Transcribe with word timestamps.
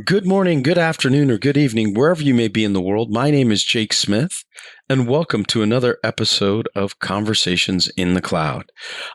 Good 0.00 0.24
morning, 0.24 0.62
good 0.62 0.78
afternoon, 0.78 1.30
or 1.30 1.36
good 1.36 1.58
evening, 1.58 1.92
wherever 1.92 2.22
you 2.22 2.32
may 2.32 2.48
be 2.48 2.64
in 2.64 2.72
the 2.72 2.80
world. 2.80 3.12
My 3.12 3.30
name 3.30 3.52
is 3.52 3.62
Jake 3.62 3.92
Smith, 3.92 4.42
and 4.88 5.06
welcome 5.06 5.44
to 5.44 5.62
another 5.62 5.98
episode 6.02 6.66
of 6.74 6.98
Conversations 6.98 7.88
in 7.88 8.14
the 8.14 8.22
Cloud. 8.22 8.72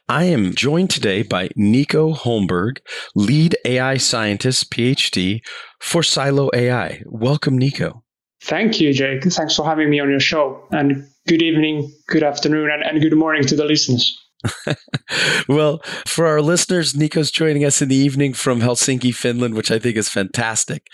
I 0.07 0.25
am 0.25 0.53
joined 0.53 0.91
today 0.91 1.23
by 1.23 1.49
Nico 1.55 2.13
Holmberg, 2.13 2.77
lead 3.15 3.57
AI 3.65 3.97
scientist, 3.97 4.69
PhD 4.69 5.39
for 5.81 6.03
Silo 6.03 6.51
AI. 6.53 7.01
Welcome, 7.07 7.57
Nico. 7.57 8.03
Thank 8.43 8.79
you, 8.79 8.93
Jake. 8.93 9.23
Thanks 9.23 9.55
for 9.55 9.65
having 9.65 9.89
me 9.89 9.99
on 9.99 10.11
your 10.11 10.19
show. 10.19 10.63
And 10.69 11.07
good 11.27 11.41
evening, 11.41 11.91
good 12.07 12.21
afternoon, 12.21 12.69
and, 12.69 12.83
and 12.83 13.01
good 13.01 13.17
morning 13.17 13.43
to 13.45 13.55
the 13.55 13.65
listeners. 13.65 14.15
well, 15.47 15.79
for 16.05 16.25
our 16.25 16.41
listeners, 16.41 16.95
Nico's 16.95 17.31
joining 17.31 17.65
us 17.65 17.81
in 17.81 17.89
the 17.89 17.95
evening 17.95 18.33
from 18.33 18.61
Helsinki, 18.61 19.13
Finland, 19.13 19.55
which 19.55 19.71
I 19.71 19.79
think 19.79 19.97
is 19.97 20.09
fantastic. 20.09 20.87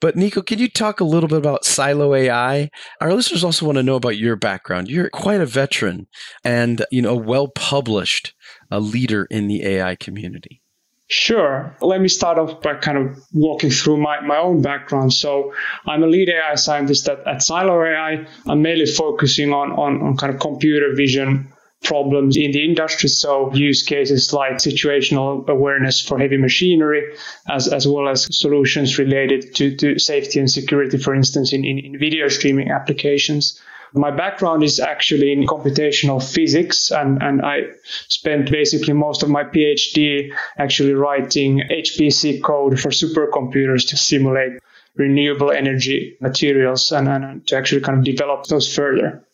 But 0.00 0.16
Nico, 0.16 0.42
can 0.42 0.58
you 0.58 0.68
talk 0.68 1.00
a 1.00 1.04
little 1.04 1.28
bit 1.28 1.38
about 1.38 1.64
Silo 1.64 2.14
AI? 2.14 2.70
Our 3.00 3.14
listeners 3.14 3.44
also 3.44 3.66
want 3.66 3.76
to 3.76 3.82
know 3.82 3.96
about 3.96 4.18
your 4.18 4.36
background. 4.36 4.88
You're 4.88 5.10
quite 5.10 5.40
a 5.40 5.46
veteran 5.46 6.06
and, 6.44 6.84
you 6.90 7.02
know, 7.02 7.10
a 7.10 7.16
well-published 7.16 8.34
a 8.70 8.80
leader 8.80 9.26
in 9.30 9.48
the 9.48 9.64
AI 9.64 9.96
community. 9.96 10.62
Sure. 11.10 11.74
Let 11.80 12.02
me 12.02 12.08
start 12.08 12.38
off 12.38 12.60
by 12.60 12.74
kind 12.74 12.98
of 12.98 13.18
walking 13.32 13.70
through 13.70 13.96
my, 13.96 14.20
my 14.20 14.36
own 14.36 14.60
background. 14.60 15.14
So 15.14 15.54
I'm 15.86 16.02
a 16.02 16.06
lead 16.06 16.28
AI 16.28 16.54
scientist 16.56 17.08
at, 17.08 17.26
at 17.26 17.42
Silo 17.42 17.82
AI. 17.82 18.26
I'm 18.46 18.60
mainly 18.60 18.84
focusing 18.84 19.54
on, 19.54 19.72
on, 19.72 20.02
on 20.02 20.16
kind 20.18 20.34
of 20.34 20.38
computer 20.38 20.94
vision 20.94 21.50
problems 21.84 22.36
in 22.36 22.52
the 22.52 22.64
industry. 22.64 23.08
So 23.08 23.52
use 23.54 23.82
cases 23.82 24.32
like 24.32 24.54
situational 24.54 25.46
awareness 25.48 26.00
for 26.00 26.18
heavy 26.18 26.36
machinery, 26.36 27.14
as, 27.48 27.68
as 27.68 27.86
well 27.86 28.08
as 28.08 28.26
solutions 28.36 28.98
related 28.98 29.54
to, 29.56 29.76
to 29.76 29.98
safety 29.98 30.40
and 30.40 30.50
security, 30.50 30.98
for 30.98 31.14
instance, 31.14 31.52
in, 31.52 31.64
in, 31.64 31.78
in 31.78 31.98
video 31.98 32.28
streaming 32.28 32.70
applications. 32.70 33.60
My 33.94 34.10
background 34.10 34.62
is 34.62 34.80
actually 34.80 35.32
in 35.32 35.46
computational 35.46 36.22
physics, 36.22 36.90
and, 36.90 37.22
and 37.22 37.40
I 37.40 37.60
spent 38.08 38.50
basically 38.50 38.92
most 38.92 39.22
of 39.22 39.30
my 39.30 39.44
PhD 39.44 40.30
actually 40.58 40.92
writing 40.92 41.62
HPC 41.70 42.42
code 42.42 42.78
for 42.78 42.90
supercomputers 42.90 43.88
to 43.88 43.96
simulate 43.96 44.60
renewable 44.96 45.52
energy 45.52 46.16
materials 46.20 46.92
and, 46.92 47.08
and 47.08 47.46
to 47.46 47.56
actually 47.56 47.80
kind 47.80 47.98
of 47.98 48.04
develop 48.04 48.44
those 48.46 48.72
further. 48.74 49.24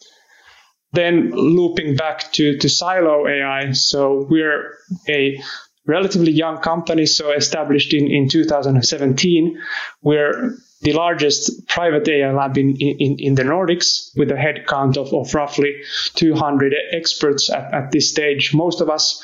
Then 0.95 1.31
looping 1.33 1.97
back 1.97 2.33
to, 2.33 2.57
to 2.59 2.69
Silo 2.69 3.27
AI, 3.27 3.73
so 3.73 4.27
we're 4.31 4.79
a 5.09 5.43
relatively 5.87 6.33
young 6.33 6.59
company, 6.59 7.07
so 7.07 7.33
established 7.33 7.93
in, 7.93 8.07
in 8.11 8.29
2017. 8.29 9.59
We're 10.03 10.57
the 10.85 10.93
largest 10.93 11.67
private 11.67 12.07
AI 12.09 12.31
lab 12.33 12.59
in, 12.59 12.77
in, 12.77 13.17
in 13.19 13.35
the 13.35 13.43
Nordics 13.43 14.11
with 14.17 14.31
a 14.31 14.35
headcount 14.35 14.99
of, 14.99 15.13
of 15.15 15.35
roughly 15.35 15.75
200 16.15 16.75
experts 16.93 17.51
at, 17.51 17.73
at 17.73 17.91
this 17.91 18.11
stage. 18.11 18.55
Most 18.55 18.83
of 18.83 18.91
us, 18.91 19.23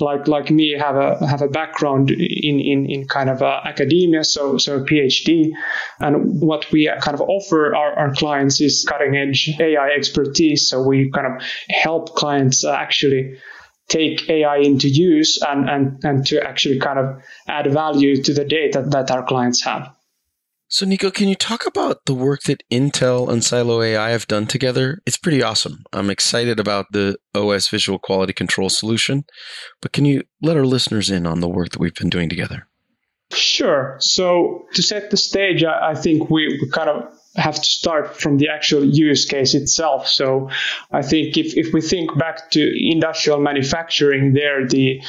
like 0.00 0.26
like 0.26 0.50
me, 0.50 0.72
have 0.72 0.96
a 0.96 1.24
have 1.26 1.42
a 1.42 1.48
background 1.48 2.10
in, 2.10 2.60
in, 2.60 2.90
in 2.90 3.06
kind 3.06 3.28
of 3.28 3.42
uh, 3.42 3.60
academia, 3.64 4.24
so 4.24 4.56
so 4.56 4.78
a 4.78 4.84
PhD. 4.84 5.52
And 6.00 6.40
what 6.40 6.72
we 6.72 6.90
kind 7.00 7.14
of 7.14 7.20
offer 7.20 7.76
our, 7.76 7.92
our 7.92 8.14
clients 8.14 8.60
is 8.62 8.86
cutting 8.88 9.14
edge 9.14 9.50
AI 9.60 9.90
expertise. 9.90 10.68
So 10.68 10.82
we 10.82 11.10
kind 11.10 11.26
of 11.26 11.46
help 11.68 12.14
clients 12.16 12.64
uh, 12.64 12.72
actually 12.72 13.38
take 13.88 14.28
AI 14.30 14.58
into 14.58 14.88
use 14.88 15.42
and, 15.42 15.68
and, 15.68 16.04
and 16.04 16.26
to 16.26 16.42
actually 16.42 16.78
kind 16.78 16.98
of 16.98 17.22
add 17.46 17.70
value 17.70 18.22
to 18.22 18.32
the 18.32 18.44
data 18.44 18.82
that 18.88 19.10
our 19.10 19.24
clients 19.26 19.62
have. 19.62 19.94
So, 20.72 20.86
Nico, 20.86 21.10
can 21.10 21.28
you 21.28 21.34
talk 21.34 21.66
about 21.66 22.06
the 22.06 22.14
work 22.14 22.44
that 22.44 22.62
Intel 22.70 23.28
and 23.28 23.44
Silo 23.44 23.82
AI 23.82 24.08
have 24.08 24.26
done 24.26 24.46
together? 24.46 25.02
It's 25.04 25.18
pretty 25.18 25.42
awesome. 25.42 25.84
I'm 25.92 26.08
excited 26.08 26.58
about 26.58 26.86
the 26.92 27.18
OS 27.34 27.68
visual 27.68 27.98
quality 27.98 28.32
control 28.32 28.70
solution, 28.70 29.24
but 29.82 29.92
can 29.92 30.06
you 30.06 30.22
let 30.40 30.56
our 30.56 30.64
listeners 30.64 31.10
in 31.10 31.26
on 31.26 31.40
the 31.40 31.48
work 31.48 31.72
that 31.72 31.78
we've 31.78 31.94
been 31.94 32.08
doing 32.08 32.30
together? 32.30 32.68
Sure. 33.34 33.98
So, 34.00 34.64
to 34.72 34.82
set 34.82 35.10
the 35.10 35.18
stage, 35.18 35.62
I 35.62 35.94
think 35.94 36.30
we, 36.30 36.48
we 36.48 36.70
kind 36.70 36.88
of 36.88 37.18
have 37.36 37.56
to 37.56 37.68
start 37.68 38.18
from 38.18 38.38
the 38.38 38.48
actual 38.48 38.82
use 38.82 39.26
case 39.26 39.54
itself. 39.54 40.08
So 40.08 40.50
I 40.90 41.02
think 41.02 41.36
if, 41.36 41.56
if 41.56 41.72
we 41.72 41.80
think 41.80 42.18
back 42.18 42.50
to 42.52 42.90
industrial 42.90 43.40
manufacturing 43.40 44.34
there, 44.34 44.66
the 44.66 45.00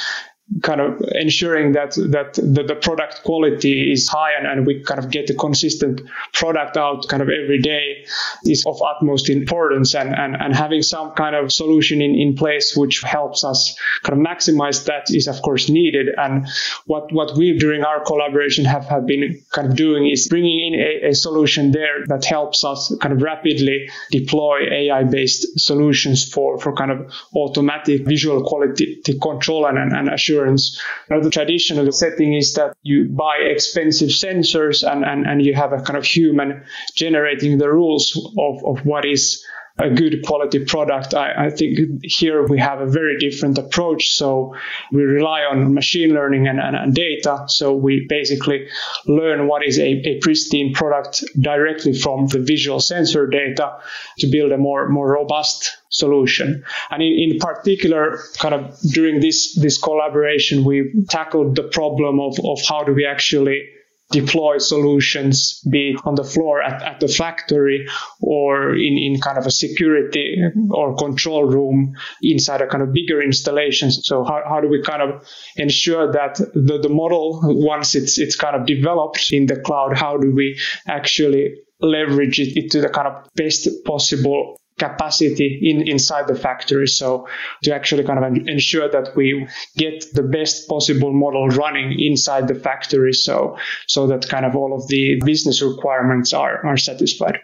kind 0.62 0.82
of 0.82 1.02
ensuring 1.14 1.72
that 1.74 1.96
that 1.96 2.34
the, 2.34 2.64
the 2.68 2.76
product 2.76 3.24
quality 3.24 3.92
is 3.92 4.08
high 4.08 4.34
and, 4.38 4.46
and 4.46 4.68
we 4.68 4.82
kind 4.84 5.00
of 5.00 5.10
get 5.10 5.30
a 5.30 5.34
consistent 5.34 6.02
product 6.34 6.78
out 6.78 7.08
kind 7.08 7.22
of 7.22 7.30
every 7.30 7.60
day 7.60 8.06
is 8.46 8.66
of 8.66 8.82
utmost 8.82 9.30
importance. 9.30 9.96
And, 9.96 10.14
and, 10.14 10.36
and 10.36 10.56
having 10.56 10.82
some 10.82 11.12
kind 11.12 11.36
of 11.36 11.52
solution 11.52 12.02
in, 12.02 12.16
in 12.16 12.36
place 12.36 12.76
which 12.76 13.02
helps 13.02 13.44
us 13.44 13.78
kind 14.04 14.20
of 14.20 14.26
maximize 14.26 14.86
that 14.86 15.10
is 15.10 15.28
of 15.28 15.42
course 15.42 15.70
needed. 15.70 16.10
And 16.18 16.48
what 16.86 17.12
what 17.12 17.36
we 17.38 17.58
during 17.58 17.84
our 17.84 18.04
collaboration 18.04 18.66
have, 18.66 18.86
have 18.86 19.06
been 19.06 19.42
kind 19.52 19.70
of 19.70 19.76
doing 19.76 20.10
is 20.10 20.28
bringing 20.28 20.74
in 20.74 20.80
a, 20.80 21.10
a 21.10 21.16
solution 21.16 21.72
there 21.72 22.06
that 22.08 22.26
helps 22.26 22.64
us 22.64 22.94
kind 23.02 23.14
of 23.14 23.22
rapidly 23.22 23.90
deploy 24.12 24.70
AI 24.72 25.04
based 25.04 25.60
solutions 25.60 26.30
for 26.30 26.60
for 26.60 26.74
kind 26.74 26.92
of 26.92 27.12
automatic 27.36 28.06
visual 28.06 28.44
quality 28.44 29.02
control 29.22 29.66
and, 29.66 29.78
and, 29.78 29.94
and 29.94 30.10
assurance 30.10 30.43
insurance. 30.44 30.82
Now, 31.10 31.20
the 31.20 31.30
traditional 31.30 31.92
setting 31.92 32.34
is 32.34 32.54
that 32.54 32.76
you 32.84 33.10
buy 33.10 33.38
expensive 33.38 34.10
sensors 34.10 34.90
and, 34.90 35.04
and, 35.04 35.26
and 35.26 35.42
you 35.46 35.54
have 35.54 35.74
a 35.74 35.82
kind 35.82 35.98
of 35.98 36.06
human 36.06 36.64
generating 36.96 37.58
the 37.58 37.72
rules 37.72 38.16
of, 38.38 38.64
of 38.66 38.86
what 38.86 39.06
is 39.06 39.44
a 39.80 39.90
good 39.90 40.24
quality 40.24 40.64
product. 40.66 41.16
I, 41.16 41.46
I, 41.46 41.50
think 41.50 41.80
here 42.04 42.46
we 42.46 42.60
have 42.60 42.80
a 42.80 42.86
very 42.86 43.18
different 43.18 43.58
approach. 43.58 44.12
So 44.12 44.56
we 44.92 45.02
rely 45.02 45.42
on 45.42 45.74
machine 45.74 46.14
learning 46.14 46.48
and, 46.48 46.60
and, 46.60 46.76
and 46.76 46.94
data. 46.94 47.46
So 47.48 47.74
we 47.74 48.06
basically 48.08 48.68
learn 49.08 49.48
what 49.48 49.66
is 49.66 49.80
a, 49.80 49.88
a, 49.88 50.20
pristine 50.20 50.74
product 50.74 51.24
directly 51.40 51.94
from 51.94 52.28
the 52.28 52.40
visual 52.40 52.80
sensor 52.80 53.26
data 53.26 53.78
to 54.20 54.28
build 54.28 54.52
a 54.52 54.60
more, 54.60 54.90
more 54.90 55.12
robust 55.12 55.76
solution. 55.90 56.64
And 56.92 57.02
in, 57.02 57.32
in 57.32 57.40
particular, 57.40 58.20
kind 58.38 58.54
of 58.54 58.80
during 58.92 59.22
this, 59.22 59.56
this 59.56 59.80
collaboration, 59.80 60.66
we 60.66 61.06
tackled 61.10 61.56
the 61.56 61.64
problem 61.64 62.20
of, 62.20 62.38
of 62.46 62.60
how 62.68 62.84
do 62.84 62.94
we 62.94 63.08
actually 63.08 63.70
deploy 64.12 64.58
solutions, 64.60 65.62
be 65.70 65.92
it 65.92 66.02
on 66.06 66.16
the 66.16 66.24
floor 66.24 66.62
at, 66.62 66.82
at 66.84 67.00
the 67.00 67.08
factory 67.08 67.88
or 68.22 68.76
in, 68.76 68.98
in 68.98 69.20
kind 69.20 69.38
of 69.38 69.46
a 69.46 69.52
security 69.52 70.38
or 70.70 70.96
control 70.96 71.46
room 71.46 71.96
inside 72.22 72.62
a 72.62 72.68
kind 72.68 72.84
of 72.84 72.94
bigger 72.94 73.22
installation. 73.22 73.92
So 73.92 74.24
how, 74.24 74.42
how 74.48 74.62
do 74.62 74.68
we 74.68 74.82
kind 74.84 75.02
of 75.02 75.28
ensure 75.56 76.12
that 76.12 76.36
the, 76.36 76.80
the 76.82 76.90
model, 76.90 77.42
once 77.44 77.96
it's, 77.96 78.20
it's 78.20 78.36
kind 78.36 78.56
of 78.56 78.66
developed 78.66 79.32
in 79.32 79.48
the 79.48 79.60
cloud, 79.60 79.98
how 79.98 80.18
do 80.18 80.32
we 80.32 80.60
actually 80.88 81.56
leverage 81.80 82.40
it 82.40 82.72
to 82.72 82.82
the 82.82 82.90
kind 82.90 83.08
of 83.08 83.28
best 83.36 83.68
possible 83.84 84.58
capacity 84.78 85.60
in, 85.62 85.88
inside 85.88 86.28
the 86.28 86.36
factory. 86.36 86.88
So 86.88 87.28
to 87.64 87.74
actually 87.74 88.04
kind 88.04 88.24
of 88.24 88.48
ensure 88.48 88.90
that 88.90 89.16
we 89.16 89.48
get 89.78 90.06
the 90.14 90.24
best 90.24 90.68
possible 90.68 91.14
model 91.14 91.48
running 91.50 92.00
inside 92.00 92.48
the 92.48 92.56
factory. 92.56 93.14
So, 93.14 93.58
so 93.88 94.08
that 94.08 94.28
kind 94.28 94.46
of 94.46 94.56
all 94.56 94.74
of 94.74 94.88
the 94.88 95.22
business 95.24 95.62
requirements 95.62 96.34
are, 96.34 96.66
are 96.66 96.78
satisfied. 96.78 97.40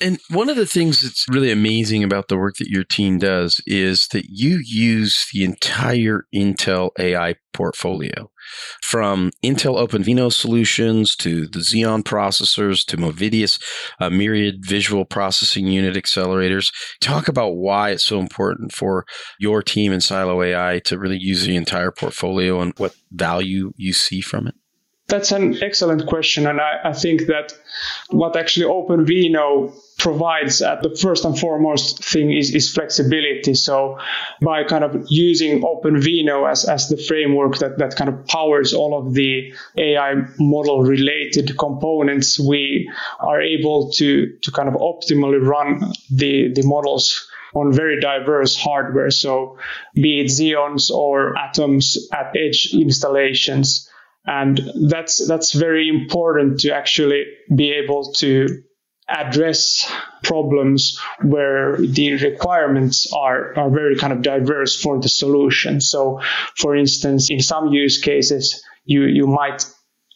And 0.00 0.18
one 0.28 0.50
of 0.50 0.56
the 0.56 0.66
things 0.66 1.00
that's 1.00 1.26
really 1.28 1.50
amazing 1.50 2.04
about 2.04 2.28
the 2.28 2.36
work 2.36 2.56
that 2.58 2.68
your 2.68 2.84
team 2.84 3.18
does 3.18 3.62
is 3.66 4.08
that 4.08 4.26
you 4.28 4.60
use 4.62 5.26
the 5.32 5.42
entire 5.42 6.26
Intel 6.34 6.90
AI 6.98 7.36
portfolio 7.54 8.30
from 8.82 9.30
Intel 9.42 9.80
OpenVINO 9.80 10.30
solutions 10.30 11.16
to 11.16 11.46
the 11.46 11.60
Xeon 11.60 12.02
processors 12.02 12.84
to 12.86 12.98
Movidius 12.98 13.58
uh, 13.98 14.10
Myriad 14.10 14.56
visual 14.60 15.06
processing 15.06 15.66
unit 15.66 15.96
accelerators. 15.96 16.70
Talk 17.00 17.26
about 17.26 17.56
why 17.56 17.90
it's 17.90 18.04
so 18.04 18.20
important 18.20 18.72
for 18.72 19.06
your 19.38 19.62
team 19.62 19.92
in 19.92 20.02
Silo 20.02 20.42
AI 20.42 20.80
to 20.84 20.98
really 20.98 21.18
use 21.18 21.46
the 21.46 21.56
entire 21.56 21.90
portfolio 21.90 22.60
and 22.60 22.74
what 22.76 22.94
value 23.10 23.72
you 23.76 23.94
see 23.94 24.20
from 24.20 24.46
it. 24.46 24.54
That's 25.08 25.32
an 25.32 25.62
excellent 25.62 26.06
question. 26.06 26.46
And 26.46 26.60
I, 26.60 26.80
I 26.84 26.92
think 26.92 27.26
that 27.26 27.54
what 28.10 28.36
actually 28.36 28.66
OpenVINO 28.66 29.72
provides 30.06 30.62
at 30.62 30.84
the 30.84 30.94
first 30.94 31.24
and 31.24 31.36
foremost 31.36 32.04
thing 32.04 32.32
is, 32.32 32.54
is 32.54 32.70
flexibility. 32.72 33.54
So 33.54 33.98
by 34.40 34.62
kind 34.62 34.84
of 34.84 35.04
using 35.08 35.62
OpenVINO 35.62 36.48
as, 36.48 36.64
as 36.64 36.88
the 36.88 36.96
framework 36.96 37.58
that, 37.58 37.78
that 37.78 37.96
kind 37.96 38.08
of 38.08 38.24
powers 38.28 38.72
all 38.72 38.96
of 38.96 39.14
the 39.14 39.52
AI 39.76 40.14
model 40.38 40.82
related 40.82 41.58
components, 41.58 42.38
we 42.38 42.88
are 43.18 43.42
able 43.42 43.90
to, 43.94 44.36
to 44.42 44.52
kind 44.52 44.68
of 44.68 44.76
optimally 44.76 45.44
run 45.44 45.92
the, 46.08 46.52
the 46.52 46.62
models 46.62 47.28
on 47.52 47.72
very 47.72 47.98
diverse 47.98 48.54
hardware. 48.54 49.10
So 49.10 49.58
be 49.92 50.20
it 50.20 50.26
Xeons 50.26 50.88
or 50.88 51.36
Atoms 51.36 52.08
at 52.12 52.36
edge 52.36 52.70
installations. 52.72 53.90
And 54.24 54.60
that's, 54.88 55.26
that's 55.26 55.50
very 55.52 55.88
important 55.88 56.60
to 56.60 56.72
actually 56.72 57.24
be 57.52 57.72
able 57.72 58.12
to 58.18 58.62
address 59.08 59.90
problems 60.22 60.98
where 61.22 61.76
the 61.76 62.14
requirements 62.14 63.12
are, 63.12 63.56
are 63.56 63.70
very 63.70 63.96
kind 63.96 64.12
of 64.12 64.22
diverse 64.22 64.80
for 64.80 65.00
the 65.00 65.08
solution. 65.08 65.80
So 65.80 66.20
for 66.56 66.74
instance, 66.74 67.30
in 67.30 67.40
some 67.40 67.68
use 67.68 67.98
cases, 67.98 68.64
you, 68.84 69.04
you 69.04 69.26
might 69.26 69.64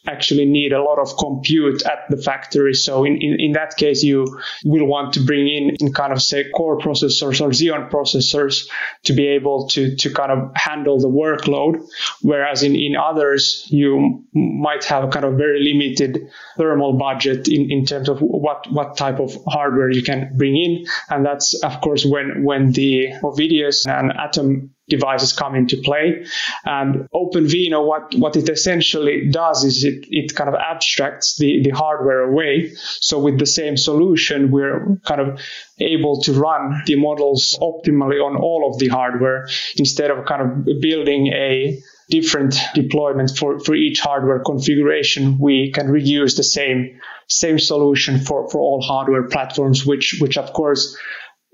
actually 0.07 0.45
need 0.45 0.73
a 0.73 0.81
lot 0.81 0.99
of 0.99 1.15
compute 1.17 1.83
at 1.85 1.99
the 2.09 2.17
factory. 2.17 2.73
So 2.73 3.03
in, 3.03 3.21
in, 3.21 3.39
in 3.39 3.51
that 3.53 3.77
case, 3.77 4.03
you 4.03 4.39
will 4.65 4.85
want 4.85 5.13
to 5.13 5.19
bring 5.19 5.47
in, 5.47 5.75
in 5.79 5.93
kind 5.93 6.11
of 6.11 6.21
say 6.21 6.49
core 6.49 6.79
processors 6.79 7.41
or 7.41 7.49
Xeon 7.49 7.91
processors 7.91 8.67
to 9.03 9.13
be 9.13 9.27
able 9.27 9.67
to, 9.69 9.95
to 9.95 10.13
kind 10.13 10.31
of 10.31 10.51
handle 10.55 10.99
the 10.99 11.07
workload. 11.07 11.85
Whereas 12.21 12.63
in, 12.63 12.75
in 12.75 12.95
others, 12.95 13.67
you 13.69 14.25
might 14.33 14.83
have 14.85 15.03
a 15.03 15.07
kind 15.07 15.25
of 15.25 15.35
very 15.35 15.63
limited 15.63 16.29
thermal 16.57 16.93
budget 16.93 17.47
in, 17.47 17.71
in 17.71 17.85
terms 17.85 18.09
of 18.09 18.19
what, 18.19 18.65
what 18.71 18.97
type 18.97 19.19
of 19.19 19.37
hardware 19.45 19.91
you 19.91 20.01
can 20.01 20.31
bring 20.35 20.57
in. 20.57 20.85
And 21.09 21.25
that's, 21.25 21.53
of 21.63 21.79
course, 21.81 22.05
when, 22.05 22.43
when 22.43 22.71
the 22.71 23.09
Movidius 23.21 23.87
and 23.87 24.11
Atom 24.11 24.71
devices 24.91 25.33
come 25.33 25.55
into 25.55 25.77
play. 25.77 26.25
And 26.63 27.07
OpenVINO, 27.13 27.85
what, 27.85 28.13
what 28.15 28.35
it 28.35 28.47
essentially 28.47 29.29
does 29.31 29.63
is 29.63 29.83
it, 29.83 30.05
it 30.09 30.35
kind 30.35 30.49
of 30.49 30.55
abstracts 30.55 31.37
the, 31.37 31.63
the 31.63 31.71
hardware 31.71 32.21
away. 32.21 32.73
So 32.99 33.17
with 33.17 33.39
the 33.39 33.47
same 33.47 33.75
solution, 33.77 34.51
we're 34.51 34.99
kind 35.07 35.21
of 35.21 35.41
able 35.79 36.21
to 36.21 36.33
run 36.33 36.83
the 36.85 36.95
models 36.95 37.57
optimally 37.59 38.23
on 38.23 38.35
all 38.35 38.69
of 38.71 38.77
the 38.77 38.89
hardware 38.89 39.47
instead 39.77 40.11
of 40.11 40.25
kind 40.25 40.41
of 40.43 40.81
building 40.81 41.27
a 41.27 41.81
different 42.09 42.55
deployment 42.75 43.31
for, 43.35 43.59
for 43.59 43.73
each 43.73 43.99
hardware 44.01 44.43
configuration. 44.43 45.39
We 45.39 45.71
can 45.71 45.87
reuse 45.87 46.35
the 46.37 46.43
same 46.43 46.99
same 47.27 47.57
solution 47.57 48.19
for, 48.19 48.49
for 48.49 48.59
all 48.59 48.81
hardware 48.81 49.27
platforms, 49.29 49.85
which 49.85 50.17
which 50.19 50.37
of 50.37 50.51
course 50.53 50.97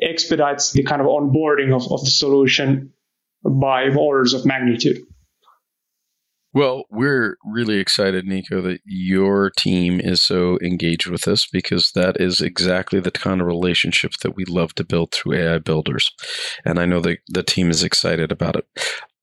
expedites 0.02 0.72
the 0.72 0.84
kind 0.84 1.02
of 1.02 1.08
onboarding 1.08 1.76
of, 1.76 1.92
of 1.92 2.04
the 2.04 2.12
solution 2.12 2.94
by 3.48 3.90
orders 3.90 4.34
of 4.34 4.46
magnitude. 4.46 4.98
Well, 6.54 6.86
we're 6.90 7.38
really 7.46 7.78
excited, 7.78 8.26
Nico, 8.26 8.62
that 8.62 8.80
your 8.84 9.52
team 9.52 10.00
is 10.00 10.22
so 10.22 10.58
engaged 10.60 11.08
with 11.08 11.28
us 11.28 11.46
because 11.46 11.92
that 11.92 12.20
is 12.20 12.42
exactly 12.42 13.00
the 13.00 13.12
kind 13.12 13.42
of 13.42 13.48
relationship 13.48 14.14
that 14.24 14.36
we 14.36 14.44
love 14.46 14.74
to 14.76 14.84
build 14.84 15.12
through 15.12 15.38
AI 15.38 15.60
builders. 15.60 16.12
And 16.66 16.80
I 16.80 16.86
know 16.86 17.00
that 17.02 17.20
the 17.28 17.44
team 17.44 17.70
is 17.70 17.84
excited 17.84 18.32
about 18.32 18.56
it 18.56 18.66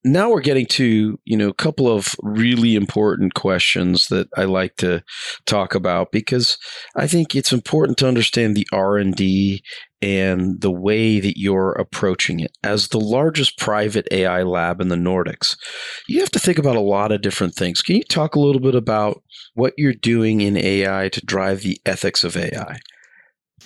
now 0.04 0.30
we're 0.30 0.40
getting 0.40 0.66
to 0.66 1.18
you 1.24 1.36
know 1.36 1.48
a 1.48 1.54
couple 1.54 1.88
of 1.88 2.14
really 2.22 2.74
important 2.74 3.34
questions 3.34 4.06
that 4.08 4.28
i 4.36 4.44
like 4.44 4.76
to 4.76 5.02
talk 5.46 5.74
about 5.74 6.12
because 6.12 6.58
i 6.96 7.06
think 7.06 7.34
it's 7.34 7.52
important 7.52 7.96
to 7.98 8.06
understand 8.06 8.54
the 8.54 8.66
r&d 8.72 9.62
and 10.02 10.60
the 10.60 10.70
way 10.70 11.18
that 11.18 11.38
you're 11.38 11.72
approaching 11.72 12.38
it. 12.40 12.54
As 12.62 12.88
the 12.88 13.00
largest 13.00 13.56
private 13.56 14.06
ai 14.10 14.42
lab 14.42 14.82
in 14.82 14.88
the 14.88 14.96
nordics 14.96 15.56
you 16.06 16.20
have 16.20 16.30
to 16.32 16.38
think 16.38 16.58
about 16.58 16.76
a 16.76 16.80
lot 16.80 17.10
of 17.10 17.22
different 17.22 17.54
things. 17.54 17.80
Can 17.80 17.96
you 17.96 18.04
talk 18.04 18.34
a 18.34 18.40
little 18.40 18.60
bit 18.60 18.74
about 18.74 19.22
what 19.54 19.72
you're 19.78 19.94
doing 19.94 20.42
in 20.42 20.56
ai 20.56 21.08
to 21.08 21.24
drive 21.24 21.62
the 21.62 21.80
ethics 21.86 22.22
of 22.22 22.36
ai 22.36 22.78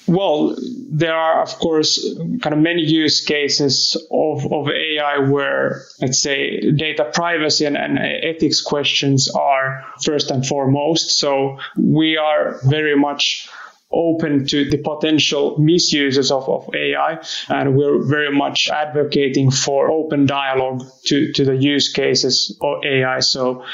well, 0.07 0.57
there 0.91 1.15
are, 1.15 1.43
of 1.43 1.59
course, 1.59 2.17
kind 2.41 2.55
of 2.55 2.59
many 2.59 2.83
use 2.83 3.21
cases 3.21 3.97
of, 4.11 4.51
of 4.53 4.69
AI 4.69 5.19
where, 5.19 5.83
let's 6.01 6.21
say, 6.21 6.71
data 6.73 7.11
privacy 7.13 7.67
and, 7.67 7.77
and 7.77 7.99
ethics 7.99 8.61
questions 8.61 9.29
are 9.31 9.85
first 10.03 10.31
and 10.31 10.47
foremost. 10.47 11.19
So 11.19 11.59
we 11.77 12.17
are 12.17 12.59
very 12.65 12.97
much 12.97 13.49
open 13.91 14.47
to 14.47 14.69
the 14.69 14.79
potential 14.79 15.57
misuses 15.59 16.31
of, 16.31 16.49
of 16.49 16.69
AI. 16.75 17.19
And 17.49 17.77
we're 17.77 18.03
very 18.03 18.35
much 18.35 18.69
advocating 18.69 19.51
for 19.51 19.91
open 19.91 20.27
dialogue 20.27 20.85
to, 21.07 21.33
to 21.33 21.45
the 21.45 21.57
use 21.57 21.91
cases 21.91 22.57
of 22.61 22.85
AI. 22.85 23.21
So 23.21 23.65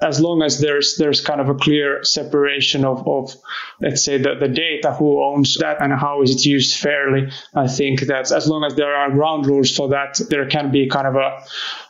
as 0.00 0.20
long 0.20 0.42
as 0.42 0.58
there's 0.60 0.96
there's 0.96 1.20
kind 1.20 1.40
of 1.40 1.48
a 1.48 1.54
clear 1.54 2.02
separation 2.02 2.84
of, 2.84 3.06
of 3.06 3.34
let's 3.80 4.04
say 4.04 4.18
the, 4.18 4.34
the 4.34 4.48
data 4.48 4.92
who 4.92 5.22
owns 5.22 5.56
that 5.56 5.80
and 5.80 5.92
how 5.92 6.22
is 6.22 6.30
it 6.34 6.44
used 6.44 6.78
fairly 6.78 7.30
i 7.54 7.66
think 7.66 8.00
that 8.02 8.30
as 8.32 8.48
long 8.48 8.64
as 8.64 8.74
there 8.74 8.94
are 8.94 9.10
ground 9.10 9.46
rules 9.46 9.74
for 9.74 9.88
that 9.88 10.20
there 10.30 10.46
can 10.46 10.70
be 10.70 10.88
kind 10.88 11.06
of 11.06 11.14
a 11.16 11.44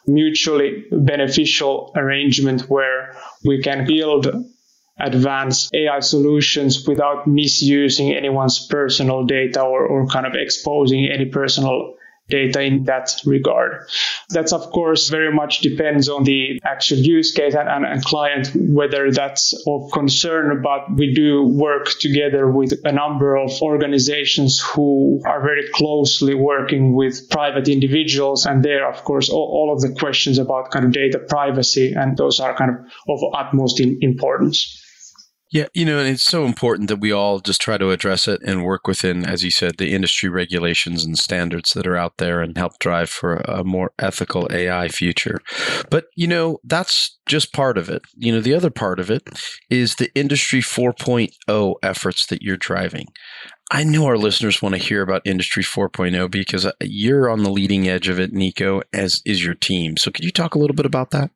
mutually 0.07 0.85
beneficial 0.93 1.93
arrangement 1.97 2.63
where 2.63 3.17
we 3.45 3.63
can 3.63 3.87
build 3.87 4.27
advanced 4.99 5.75
AI 5.75 6.01
solutions 6.01 6.87
without 6.87 7.27
misusing 7.27 8.15
anyone's 8.15 8.67
personal 8.67 9.25
data 9.25 9.61
or, 9.61 9.85
or 9.87 10.07
kind 10.07 10.27
of 10.27 10.35
exposing 10.35 11.09
any 11.11 11.25
personal 11.25 11.97
data 12.29 12.63
in 12.63 12.85
that 12.85 13.15
regard. 13.27 13.89
That's 14.31 14.53
of 14.53 14.71
course 14.71 15.09
very 15.11 15.33
much 15.33 15.61
depends 15.61 16.09
on 16.09 16.25
the 16.25 16.61
actual 16.65 16.99
use 16.99 17.33
case 17.33 17.55
and, 17.55 17.69
and, 17.69 17.85
and, 17.85 18.05
client, 18.05 18.51
whether 18.55 19.11
that's 19.11 19.55
of 19.67 19.91
concern, 19.93 20.63
but 20.63 20.95
we 20.97 21.13
do 21.15 21.45
work 21.45 21.89
together 22.01 22.51
with 22.51 22.73
a 22.85 22.93
number 22.93 23.37
of 23.37 23.51
organizations 23.61 24.61
who 24.61 25.21
are 25.25 25.43
very 25.43 25.69
closely 25.73 26.35
working 26.35 26.95
with 26.95 27.29
private 27.31 27.69
individuals. 27.69 28.47
And 28.47 28.65
there, 28.65 28.89
of 28.89 29.05
course, 29.05 29.29
all, 29.29 29.51
all 29.53 29.73
of 29.73 29.81
the 29.81 29.95
questions 29.99 30.39
about 30.39 30.71
kind 30.71 30.87
of 30.87 30.93
data 30.93 31.19
privacy, 31.19 31.93
and 31.93 32.17
those 32.17 32.41
are 32.41 32.55
kind 32.55 32.71
of 32.71 32.77
of 33.09 33.21
utmost 33.35 33.81
in, 33.81 33.99
importance. 34.01 34.84
Yeah, 35.55 35.69
you 35.73 35.85
know, 35.85 36.01
and 36.01 36.09
it's 36.09 36.25
so 36.25 36.47
important 36.47 36.89
that 36.89 36.99
we 36.99 37.13
all 37.13 37.39
just 37.39 37.61
try 37.61 37.79
to 37.79 37.93
address 37.93 38.27
it 38.27 38.43
and 38.45 38.65
work 38.65 38.89
within, 38.89 39.25
as 39.25 39.45
you 39.45 39.53
said, 39.53 39.77
the 39.79 39.95
industry 39.95 40.29
regulations 40.29 41.05
and 41.05 41.17
standards 41.17 41.75
that 41.75 41.87
are 41.87 41.97
out 41.97 42.17
there 42.19 42.41
and 42.41 42.59
help 42.59 42.81
drive 42.81 43.09
for 43.09 43.37
a 43.37 43.63
more 43.63 43.93
ethical 44.01 44.49
AI 44.51 44.89
future. 44.89 45.39
But, 45.91 46.07
you 46.17 46.27
know, 46.27 46.59
that's 46.65 47.17
just 47.27 47.53
part 47.53 47.79
of 47.79 47.89
it. 47.89 48.03
You 48.17 48.33
know, 48.33 48.41
the 48.41 48.53
other 48.53 48.69
part 48.69 48.99
of 48.99 49.13
it 49.13 49.23
is 49.71 49.95
the 49.95 50.13
industry 50.17 50.61
4.0 50.61 51.75
efforts 51.85 52.27
that 52.27 52.43
you're 52.43 52.57
driving. 52.57 53.07
I 53.71 53.85
know 53.85 54.07
our 54.07 54.19
listeners 54.19 54.61
want 54.61 54.75
to 54.75 54.81
hear 54.81 55.03
about 55.03 55.23
Industry 55.25 55.63
4.0 55.63 56.33
because 56.33 56.67
uh, 56.67 56.73
you're 56.81 57.31
on 57.31 57.45
the 57.45 57.51
leading 57.51 57.89
edge 57.89 58.09
of 58.09 58.19
it, 58.19 58.33
Nico, 58.33 58.83
as 58.93 59.23
is 59.25 59.45
your 59.45 59.55
team. 59.55 59.99
So 59.99 60.11
could 60.11 60.25
you 60.25 60.33
talk 60.33 60.57
a 60.57 60.59
little 60.59 60.75
bit 60.75 60.85
about 60.85 61.13
that? 61.13 61.31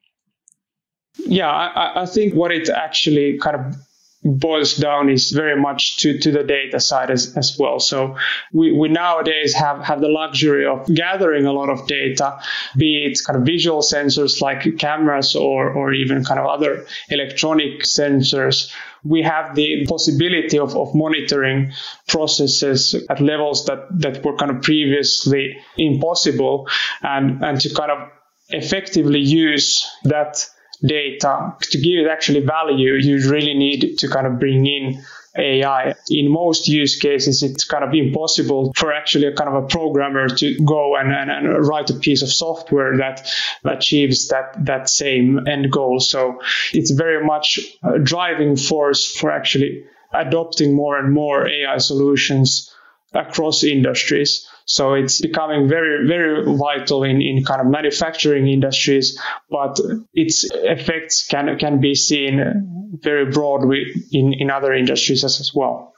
Yeah, 1.18 1.48
I, 1.48 2.02
I 2.02 2.06
think 2.06 2.34
what 2.34 2.50
it 2.50 2.68
actually 2.68 3.38
kind 3.38 3.56
of 3.56 3.76
boils 4.24 4.74
down 4.74 5.08
is 5.08 5.30
very 5.30 5.60
much 5.60 5.98
to, 5.98 6.18
to 6.18 6.32
the 6.32 6.42
data 6.42 6.80
side 6.80 7.10
as, 7.10 7.36
as 7.36 7.56
well. 7.58 7.78
So 7.78 8.16
we, 8.52 8.72
we 8.72 8.88
nowadays 8.88 9.54
have, 9.54 9.82
have 9.84 10.00
the 10.00 10.08
luxury 10.08 10.66
of 10.66 10.86
gathering 10.92 11.46
a 11.46 11.52
lot 11.52 11.70
of 11.70 11.86
data, 11.86 12.40
be 12.76 13.04
it 13.04 13.18
kind 13.24 13.38
of 13.38 13.46
visual 13.46 13.80
sensors 13.80 14.40
like 14.40 14.78
cameras 14.78 15.36
or, 15.36 15.70
or 15.70 15.92
even 15.92 16.24
kind 16.24 16.40
of 16.40 16.46
other 16.46 16.86
electronic 17.10 17.82
sensors. 17.82 18.72
We 19.04 19.22
have 19.22 19.54
the 19.54 19.86
possibility 19.86 20.58
of, 20.58 20.76
of 20.76 20.94
monitoring 20.94 21.72
processes 22.08 22.96
at 23.08 23.20
levels 23.20 23.66
that, 23.66 23.86
that 24.00 24.24
were 24.24 24.36
kind 24.36 24.50
of 24.50 24.62
previously 24.62 25.56
impossible 25.76 26.68
and, 27.02 27.42
and 27.44 27.60
to 27.60 27.72
kind 27.72 27.92
of 27.92 28.08
effectively 28.50 29.20
use 29.20 29.86
that 30.04 30.44
data. 30.84 31.54
To 31.60 31.78
give 31.78 32.04
it 32.04 32.08
actually 32.08 32.40
value, 32.40 32.94
you 32.94 33.30
really 33.30 33.54
need 33.54 33.98
to 33.98 34.08
kind 34.08 34.26
of 34.26 34.38
bring 34.38 34.66
in 34.66 35.02
AI. 35.36 35.94
In 36.10 36.30
most 36.30 36.68
use 36.68 36.96
cases, 36.96 37.42
it's 37.42 37.64
kind 37.64 37.84
of 37.84 37.94
impossible 37.94 38.72
for 38.76 38.92
actually 38.92 39.26
a 39.26 39.32
kind 39.34 39.48
of 39.48 39.64
a 39.64 39.66
programmer 39.66 40.28
to 40.28 40.58
go 40.64 40.96
and, 40.96 41.12
and, 41.12 41.30
and 41.30 41.66
write 41.66 41.90
a 41.90 41.94
piece 41.94 42.22
of 42.22 42.28
software 42.28 42.96
that 42.98 43.30
achieves 43.64 44.28
that, 44.28 44.54
that 44.64 44.88
same 44.88 45.46
end 45.46 45.70
goal. 45.70 46.00
So 46.00 46.40
it's 46.72 46.90
very 46.90 47.24
much 47.24 47.60
a 47.82 47.98
driving 47.98 48.56
force 48.56 49.04
for 49.10 49.30
actually 49.30 49.84
adopting 50.12 50.74
more 50.74 50.98
and 50.98 51.12
more 51.12 51.46
AI 51.46 51.78
solutions 51.78 52.74
across 53.12 53.64
industries. 53.64 54.48
So 54.68 54.92
it's 54.92 55.22
becoming 55.22 55.66
very, 55.66 56.06
very 56.06 56.44
vital 56.44 57.02
in, 57.02 57.22
in 57.22 57.42
kind 57.42 57.62
of 57.62 57.68
manufacturing 57.68 58.48
industries, 58.48 59.18
but 59.50 59.80
its 60.12 60.44
effects 60.52 61.26
can, 61.26 61.58
can 61.58 61.80
be 61.80 61.94
seen 61.94 62.92
very 63.02 63.30
broadly 63.30 63.86
in, 64.12 64.34
in 64.34 64.50
other 64.50 64.74
industries 64.74 65.24
as, 65.24 65.40
as 65.40 65.54
well. 65.54 65.94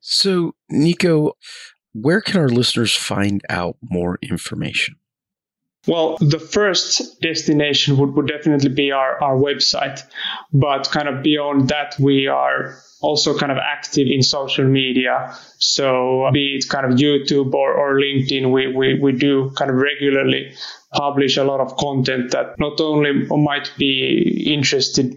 So, 0.00 0.52
Nico, 0.68 1.32
where 1.94 2.20
can 2.20 2.38
our 2.38 2.50
listeners 2.50 2.94
find 2.94 3.40
out 3.48 3.76
more 3.82 4.18
information? 4.20 4.96
Well, 5.86 6.18
the 6.20 6.38
first 6.38 7.20
destination 7.22 7.96
would, 7.96 8.14
would 8.14 8.28
definitely 8.28 8.68
be 8.68 8.92
our, 8.92 9.22
our 9.22 9.36
website. 9.36 10.02
But 10.52 10.90
kind 10.90 11.08
of 11.08 11.22
beyond 11.22 11.68
that, 11.68 11.96
we 11.98 12.26
are 12.26 12.76
also 13.00 13.36
kind 13.38 13.50
of 13.50 13.58
active 13.58 14.06
in 14.06 14.22
social 14.22 14.66
media. 14.66 15.34
So 15.58 16.28
be 16.32 16.56
it 16.56 16.68
kind 16.68 16.84
of 16.84 16.98
YouTube 16.98 17.54
or, 17.54 17.72
or 17.72 17.98
LinkedIn, 17.98 18.52
we, 18.52 18.74
we, 18.74 19.00
we 19.00 19.12
do 19.12 19.50
kind 19.56 19.70
of 19.70 19.78
regularly 19.78 20.54
publish 20.92 21.36
a 21.36 21.44
lot 21.44 21.60
of 21.60 21.76
content 21.76 22.32
that 22.32 22.58
not 22.58 22.80
only 22.80 23.26
might 23.30 23.72
be 23.78 24.52
interested 24.52 25.16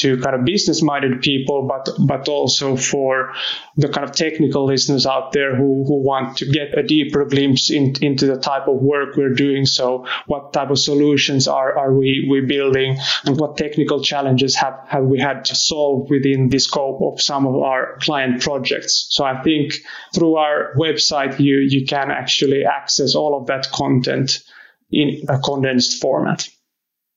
to 0.00 0.16
kind 0.18 0.34
of 0.34 0.44
business 0.44 0.82
minded 0.82 1.20
people, 1.20 1.68
but 1.68 1.90
but 2.06 2.28
also 2.28 2.76
for 2.76 3.32
the 3.76 3.88
kind 3.88 4.08
of 4.08 4.14
technical 4.14 4.64
listeners 4.64 5.06
out 5.06 5.32
there 5.32 5.54
who, 5.54 5.84
who 5.86 6.02
want 6.02 6.38
to 6.38 6.46
get 6.46 6.76
a 6.78 6.82
deeper 6.82 7.24
glimpse 7.24 7.70
in, 7.70 7.94
into 8.00 8.26
the 8.26 8.38
type 8.38 8.66
of 8.66 8.80
work 8.80 9.16
we're 9.16 9.34
doing. 9.34 9.66
So 9.66 10.06
what 10.26 10.52
type 10.52 10.70
of 10.70 10.78
solutions 10.78 11.48
are, 11.48 11.76
are 11.78 11.92
we, 11.92 12.26
we 12.30 12.40
building 12.40 12.98
and 13.24 13.38
what 13.38 13.56
technical 13.56 14.02
challenges 14.02 14.54
have, 14.56 14.80
have 14.86 15.04
we 15.04 15.20
had 15.20 15.44
to 15.46 15.54
solve 15.54 16.08
within 16.08 16.48
the 16.48 16.58
scope 16.58 17.00
of 17.02 17.20
some 17.20 17.46
of 17.46 17.56
our 17.56 17.98
client 18.00 18.42
projects. 18.42 19.06
So 19.10 19.24
I 19.24 19.42
think 19.42 19.74
through 20.14 20.36
our 20.36 20.74
website 20.76 21.38
you 21.40 21.58
you 21.58 21.86
can 21.86 22.10
actually 22.10 22.64
access 22.64 23.14
all 23.14 23.38
of 23.38 23.46
that 23.48 23.70
content 23.70 24.42
in 24.90 25.22
a 25.28 25.38
condensed 25.38 26.00
format. 26.00 26.48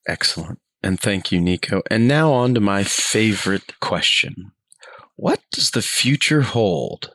Excellent. 0.06 0.58
And 0.84 1.00
thank 1.00 1.32
you, 1.32 1.40
Nico. 1.40 1.80
And 1.90 2.06
now 2.06 2.30
on 2.34 2.52
to 2.52 2.60
my 2.60 2.84
favorite 2.84 3.80
question. 3.80 4.52
What 5.16 5.40
does 5.50 5.70
the 5.70 5.80
future 5.80 6.42
hold 6.42 7.10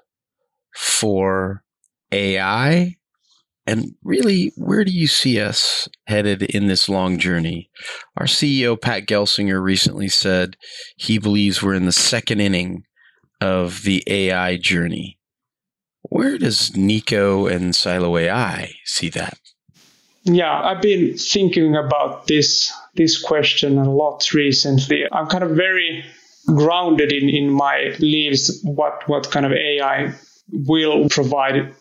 for 0.76 1.64
AI? 2.12 2.96
And 3.68 3.94
really, 4.04 4.52
where 4.58 4.84
do 4.84 4.92
you 4.92 5.06
see 5.06 5.40
us 5.40 5.88
headed 6.08 6.42
in 6.42 6.66
this 6.66 6.90
long 6.90 7.20
journey? 7.20 7.70
Our 8.18 8.26
CEO, 8.26 8.82
Pat 8.82 9.06
Gelsinger, 9.06 9.62
recently 9.62 10.08
said 10.08 10.58
he 10.98 11.20
believes 11.20 11.62
we're 11.62 11.76
in 11.76 11.86
the 11.86 11.92
second 11.92 12.40
inning 12.40 12.86
of 13.40 13.84
the 13.84 14.02
AI 14.08 14.58
journey. 14.58 15.20
Where 16.02 16.40
does 16.40 16.76
Nico 16.76 17.46
and 17.46 17.76
Silo 17.76 18.18
AI 18.18 18.72
see 18.86 19.10
that? 19.10 19.38
Yeah, 20.24 20.60
I've 20.60 20.82
been 20.82 21.16
thinking 21.20 21.76
about 21.76 22.26
this 22.26 22.74
this 22.96 23.22
question 23.22 23.78
a 23.78 23.90
lot 23.90 24.34
recently. 24.34 25.04
I'm 25.12 25.28
kind 25.28 25.44
of 25.44 25.52
very 25.52 26.04
grounded 26.48 27.12
in, 27.12 27.30
in 27.30 27.50
my 27.50 27.96
beliefs 28.00 28.62
what 28.64 29.08
what 29.08 29.30
kind 29.30 29.46
of 29.46 29.52
AI 29.52 30.14
will 30.52 31.08
provide 31.10 31.76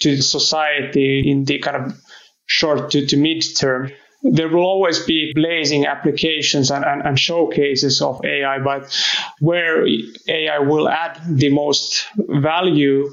to 0.00 0.22
society 0.22 1.30
in 1.30 1.44
the 1.44 1.58
kind 1.58 1.76
of 1.76 2.00
short 2.46 2.90
to, 2.90 3.06
to 3.06 3.16
mid 3.16 3.44
term. 3.56 3.90
There 4.22 4.48
will 4.48 4.64
always 4.64 4.98
be 4.98 5.32
blazing 5.34 5.86
applications 5.86 6.70
and, 6.70 6.84
and, 6.84 7.00
and 7.02 7.18
showcases 7.18 8.02
of 8.02 8.22
AI, 8.22 8.58
but 8.58 8.94
where 9.40 9.86
AI 10.28 10.58
will 10.58 10.88
add 10.88 11.18
the 11.26 11.48
most 11.48 12.06
value 12.18 13.10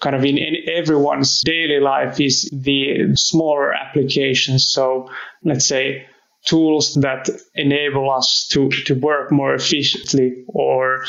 kind 0.00 0.16
of 0.16 0.24
in, 0.24 0.38
in 0.38 0.56
everyone's 0.72 1.42
daily 1.42 1.78
life 1.78 2.20
is 2.20 2.48
the 2.52 3.14
smaller 3.14 3.72
applications. 3.74 4.66
So 4.66 5.10
let's 5.44 5.66
say 5.66 6.06
tools 6.44 6.94
that 6.94 7.28
enable 7.54 8.10
us 8.10 8.48
to, 8.48 8.70
to 8.86 8.94
work 8.94 9.30
more 9.30 9.54
efficiently 9.54 10.44
or 10.48 11.04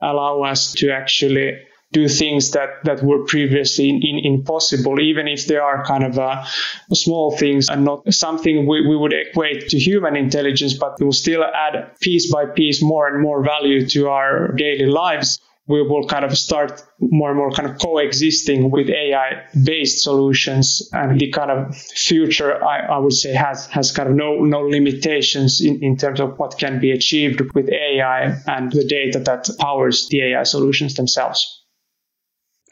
allow 0.00 0.42
us 0.42 0.72
to 0.72 0.90
actually 0.90 1.58
do 1.92 2.08
things 2.08 2.50
that, 2.50 2.84
that 2.84 3.02
were 3.02 3.24
previously 3.24 3.88
in, 3.88 4.00
in, 4.02 4.20
impossible, 4.24 5.00
even 5.00 5.28
if 5.28 5.46
they 5.46 5.56
are 5.56 5.84
kind 5.84 6.04
of 6.04 6.18
uh, 6.18 6.44
small 6.92 7.36
things 7.36 7.68
and 7.68 7.84
not 7.84 8.12
something 8.12 8.66
we, 8.66 8.86
we 8.86 8.96
would 8.96 9.12
equate 9.12 9.68
to 9.68 9.78
human 9.78 10.16
intelligence, 10.16 10.74
but 10.74 11.00
will 11.00 11.12
still 11.12 11.44
add 11.44 11.98
piece 12.00 12.32
by 12.32 12.44
piece 12.44 12.82
more 12.82 13.06
and 13.06 13.22
more 13.22 13.42
value 13.44 13.86
to 13.86 14.08
our 14.08 14.52
daily 14.52 14.86
lives 14.86 15.40
we 15.68 15.82
will 15.82 16.06
kind 16.06 16.24
of 16.24 16.36
start 16.36 16.82
more 17.00 17.30
and 17.30 17.38
more 17.38 17.50
kind 17.50 17.68
of 17.68 17.78
coexisting 17.78 18.70
with 18.70 18.88
AI 18.88 19.44
based 19.64 20.02
solutions 20.02 20.88
and 20.92 21.18
the 21.18 21.30
kind 21.32 21.50
of 21.50 21.76
future 21.76 22.62
I, 22.64 22.86
I, 22.86 22.98
would 22.98 23.12
say 23.12 23.34
has 23.34 23.66
has 23.66 23.92
kind 23.92 24.08
of 24.08 24.14
no 24.14 24.44
no 24.44 24.60
limitations 24.60 25.60
in, 25.60 25.82
in 25.82 25.96
terms 25.96 26.20
of 26.20 26.38
what 26.38 26.58
can 26.58 26.80
be 26.80 26.92
achieved 26.92 27.40
with 27.54 27.68
AI 27.68 28.38
and 28.46 28.70
the 28.70 28.84
data 28.84 29.18
that 29.20 29.48
powers 29.58 30.08
the 30.08 30.22
AI 30.22 30.44
solutions 30.44 30.94
themselves. 30.94 31.65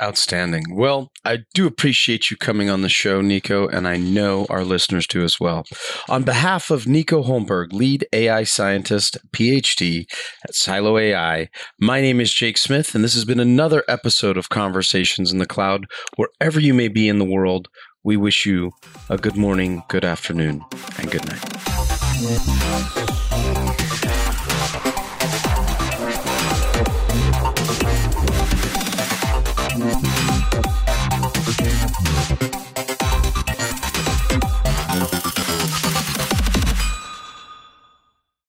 Outstanding. 0.02 0.74
Well, 0.74 1.12
I 1.24 1.44
do 1.54 1.68
appreciate 1.68 2.28
you 2.28 2.36
coming 2.36 2.68
on 2.68 2.82
the 2.82 2.88
show, 2.88 3.20
Nico, 3.20 3.68
and 3.68 3.86
I 3.86 3.96
know 3.96 4.44
our 4.50 4.64
listeners 4.64 5.06
do 5.06 5.22
as 5.22 5.38
well. 5.38 5.64
On 6.08 6.24
behalf 6.24 6.70
of 6.70 6.88
Nico 6.88 7.22
Holmberg, 7.22 7.72
lead 7.72 8.04
AI 8.12 8.42
scientist, 8.42 9.18
PhD 9.32 10.06
at 10.42 10.54
Silo 10.54 10.98
AI, 10.98 11.48
my 11.78 12.00
name 12.00 12.20
is 12.20 12.34
Jake 12.34 12.58
Smith, 12.58 12.96
and 12.96 13.04
this 13.04 13.14
has 13.14 13.24
been 13.24 13.38
another 13.38 13.84
episode 13.86 14.36
of 14.36 14.48
Conversations 14.48 15.30
in 15.30 15.38
the 15.38 15.46
Cloud. 15.46 15.86
Wherever 16.16 16.58
you 16.58 16.74
may 16.74 16.88
be 16.88 17.08
in 17.08 17.20
the 17.20 17.24
world, 17.24 17.68
we 18.02 18.16
wish 18.16 18.44
you 18.44 18.72
a 19.08 19.16
good 19.16 19.36
morning, 19.36 19.84
good 19.88 20.04
afternoon, 20.04 20.64
and 20.98 21.08
good 21.08 21.24
night. 21.28 21.40